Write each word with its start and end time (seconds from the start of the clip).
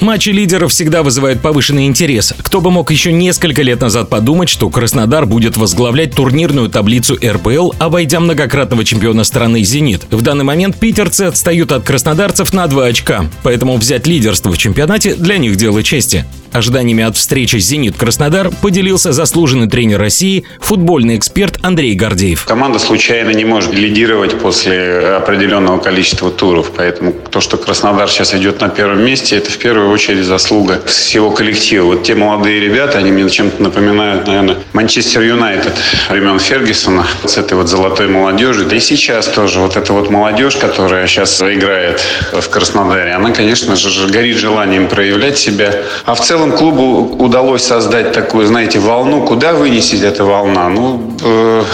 Матчи 0.00 0.28
лидеров 0.28 0.72
всегда 0.72 1.02
вызывают 1.02 1.40
повышенный 1.40 1.86
интерес. 1.86 2.34
Кто 2.42 2.60
бы 2.60 2.70
мог 2.70 2.90
еще 2.90 3.12
несколько 3.12 3.62
лет 3.62 3.80
назад 3.80 4.10
подумать, 4.10 4.48
что 4.48 4.68
Краснодар 4.68 5.26
будет 5.26 5.56
возглавлять 5.56 6.14
турнирную 6.14 6.68
таблицу 6.68 7.18
РПЛ, 7.24 7.72
обойдя 7.78 8.20
многократного 8.20 8.84
чемпиона 8.84 9.24
страны 9.24 9.62
«Зенит». 9.62 10.06
В 10.10 10.20
данный 10.20 10.44
момент 10.44 10.78
питерцы 10.78 11.22
отстают 11.22 11.72
от 11.72 11.84
краснодарцев 11.84 12.52
на 12.52 12.66
2 12.66 12.84
очка, 12.86 13.26
поэтому 13.42 13.76
взять 13.76 14.06
лидерство 14.06 14.52
в 14.52 14.58
чемпионате 14.58 15.14
для 15.14 15.38
них 15.38 15.56
дело 15.56 15.82
чести. 15.82 16.26
Ожиданиями 16.52 17.04
от 17.04 17.16
встречи 17.16 17.56
«Зенит-Краснодар» 17.56 18.50
поделился 18.62 19.12
заслуженный 19.12 19.68
тренер 19.68 19.98
России, 19.98 20.44
футбольный 20.60 21.16
эксперт 21.16 21.58
Андрей 21.62 21.94
Гордеев. 21.94 22.44
Команда 22.44 22.78
случайно 22.78 23.30
не 23.30 23.44
может 23.44 23.74
лидировать 23.74 24.38
после 24.38 25.16
определенного 25.16 25.78
количества 25.78 26.30
туров, 26.30 26.70
поэтому 26.74 27.12
то, 27.12 27.40
что 27.40 27.56
Краснодар 27.58 28.08
сейчас 28.08 28.34
идет 28.34 28.60
на 28.60 28.68
первом 28.68 29.04
месте, 29.04 29.36
это 29.36 29.50
в 29.50 29.58
первую 29.58 29.85
очередь 29.92 30.24
заслуга 30.24 30.82
всего 30.86 31.30
коллектива. 31.30 31.86
Вот 31.86 32.02
те 32.02 32.14
молодые 32.14 32.60
ребята, 32.60 32.98
они 32.98 33.10
мне 33.12 33.28
чем-то 33.28 33.62
напоминают, 33.62 34.26
наверное, 34.26 34.56
Манчестер 34.72 35.22
Юнайтед 35.22 35.72
времен 36.08 36.38
Фергюсона 36.38 37.06
с 37.24 37.36
этой 37.36 37.54
вот 37.54 37.68
золотой 37.68 38.08
молодежи. 38.08 38.64
Да 38.64 38.76
и 38.76 38.80
сейчас 38.80 39.26
тоже 39.26 39.60
вот 39.60 39.76
эта 39.76 39.92
вот 39.92 40.10
молодежь, 40.10 40.56
которая 40.56 41.06
сейчас 41.06 41.40
играет 41.42 42.00
в 42.32 42.48
Краснодаре, 42.48 43.12
она, 43.12 43.30
конечно 43.30 43.76
же, 43.76 44.08
горит 44.08 44.36
желанием 44.36 44.88
проявлять 44.88 45.38
себя. 45.38 45.74
А 46.04 46.14
в 46.14 46.20
целом 46.20 46.52
клубу 46.52 47.16
удалось 47.22 47.62
создать 47.62 48.12
такую, 48.12 48.46
знаете, 48.46 48.78
волну. 48.78 49.24
Куда 49.24 49.52
вынесет 49.52 50.02
эта 50.02 50.24
волна? 50.24 50.68
Ну, 50.68 51.16
э, 51.22 51.64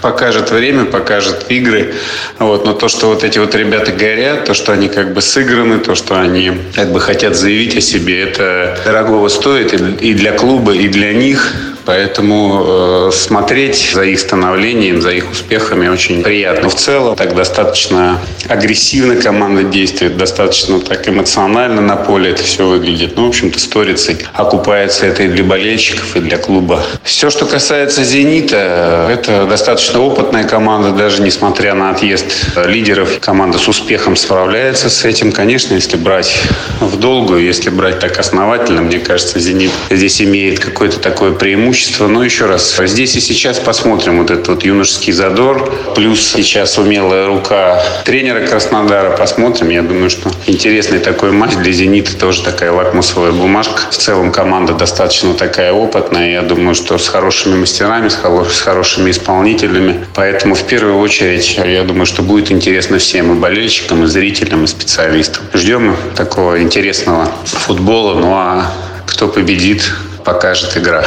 покажет 0.00 0.50
время, 0.50 0.84
покажет 0.84 1.46
игры. 1.48 1.94
Вот. 2.38 2.64
Но 2.64 2.72
то, 2.72 2.88
что 2.88 3.08
вот 3.08 3.24
эти 3.24 3.38
вот 3.38 3.54
ребята 3.54 3.92
горят, 3.92 4.44
то, 4.44 4.54
что 4.54 4.72
они 4.72 4.88
как 4.88 5.14
бы 5.14 5.20
сыграны, 5.22 5.78
то, 5.78 5.94
что 5.94 6.20
они 6.20 6.52
как 6.74 6.92
бы 6.92 7.00
хотят 7.00 7.36
заявить 7.36 7.61
о 7.70 7.80
себе, 7.80 8.20
это 8.20 8.78
дорогого 8.84 9.28
стоит 9.28 9.72
и 9.72 10.14
для 10.14 10.32
клуба, 10.32 10.72
и 10.72 10.88
для 10.88 11.12
них. 11.12 11.71
Поэтому 11.84 13.08
э, 13.08 13.10
смотреть 13.12 13.90
за 13.92 14.04
их 14.04 14.20
становлением, 14.20 15.00
за 15.00 15.10
их 15.10 15.30
успехами 15.30 15.88
очень 15.88 16.22
приятно. 16.22 16.68
В 16.68 16.74
целом 16.74 17.16
так 17.16 17.34
достаточно 17.34 18.18
агрессивно 18.48 19.16
команда 19.16 19.64
действует, 19.64 20.16
достаточно 20.16 20.80
так 20.80 21.08
эмоционально 21.08 21.80
на 21.80 21.96
поле 21.96 22.30
это 22.30 22.42
все 22.44 22.66
выглядит. 22.66 23.16
Ну, 23.16 23.26
в 23.26 23.28
общем-то, 23.28 23.58
сторицей 23.58 24.18
окупается 24.32 25.06
это 25.06 25.24
и 25.24 25.28
для 25.28 25.42
болельщиков, 25.42 26.16
и 26.16 26.20
для 26.20 26.38
клуба. 26.38 26.84
Все, 27.02 27.30
что 27.30 27.46
касается 27.46 28.04
«Зенита», 28.04 29.08
это 29.10 29.46
достаточно 29.46 30.00
опытная 30.00 30.44
команда, 30.44 30.92
даже 30.92 31.22
несмотря 31.22 31.74
на 31.74 31.90
отъезд 31.90 32.26
лидеров. 32.64 33.18
Команда 33.20 33.58
с 33.58 33.66
успехом 33.66 34.16
справляется 34.16 34.88
с 34.88 35.04
этим. 35.04 35.32
Конечно, 35.32 35.74
если 35.74 35.96
брать 35.96 36.36
в 36.80 36.96
долгую, 36.98 37.42
если 37.42 37.70
брать 37.70 37.98
так 37.98 38.18
основательно, 38.18 38.82
мне 38.82 38.98
кажется, 38.98 39.40
«Зенит» 39.40 39.72
здесь 39.90 40.20
имеет 40.22 40.60
какое-то 40.60 41.00
такое 41.00 41.32
преимущество 41.32 41.71
преимущество. 41.72 42.06
Но 42.06 42.22
еще 42.22 42.46
раз, 42.46 42.76
здесь 42.84 43.16
и 43.16 43.20
сейчас 43.20 43.58
посмотрим 43.58 44.18
вот 44.18 44.30
этот 44.30 44.48
вот 44.48 44.64
юношеский 44.64 45.12
задор. 45.12 45.72
Плюс 45.94 46.20
сейчас 46.20 46.76
умелая 46.78 47.26
рука 47.26 47.82
тренера 48.04 48.46
Краснодара. 48.46 49.16
Посмотрим. 49.16 49.70
Я 49.70 49.82
думаю, 49.82 50.10
что 50.10 50.30
интересный 50.46 50.98
такой 50.98 51.32
матч 51.32 51.54
для 51.54 51.72
«Зенита» 51.72 52.14
тоже 52.16 52.42
такая 52.42 52.72
лакмусовая 52.72 53.32
бумажка. 53.32 53.90
В 53.90 53.96
целом 53.96 54.32
команда 54.32 54.74
достаточно 54.74 55.34
такая 55.34 55.72
опытная. 55.72 56.32
Я 56.32 56.42
думаю, 56.42 56.74
что 56.74 56.98
с 56.98 57.08
хорошими 57.08 57.56
мастерами, 57.56 58.08
с, 58.08 58.18
с 58.18 58.60
хорошими 58.60 59.10
исполнителями. 59.10 60.04
Поэтому 60.14 60.54
в 60.54 60.62
первую 60.64 60.98
очередь, 60.98 61.56
я 61.56 61.82
думаю, 61.84 62.06
что 62.06 62.22
будет 62.22 62.52
интересно 62.52 62.98
всем 62.98 63.32
и 63.32 63.40
болельщикам, 63.40 64.04
и 64.04 64.06
зрителям, 64.06 64.64
и 64.64 64.66
специалистам. 64.66 65.42
Ждем 65.54 65.96
такого 66.16 66.60
интересного 66.60 67.28
футбола. 67.44 68.14
Ну 68.18 68.34
а 68.34 68.70
кто 69.06 69.28
победит, 69.28 69.90
покажет 70.24 70.76
игра. 70.76 71.04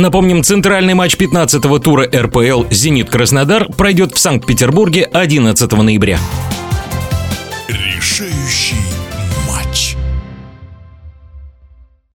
Напомним, 0.00 0.42
центральный 0.42 0.94
матч 0.94 1.16
15-го 1.16 1.78
тура 1.78 2.08
РПЛ 2.10 2.64
«Зенит-Краснодар» 2.70 3.66
пройдет 3.70 4.14
в 4.14 4.18
Санкт-Петербурге 4.18 5.02
11 5.04 5.70
ноября. 5.72 6.18
Решающий 7.68 8.76